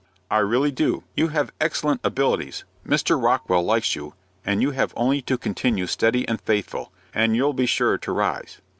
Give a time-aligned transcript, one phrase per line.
[0.31, 1.03] "I really do.
[1.15, 3.21] You have excellent abilities, Mr.
[3.23, 7.67] Rockwell likes you, and you have only to continue steady and faithful, and you'll be
[7.67, 8.61] sure to rise."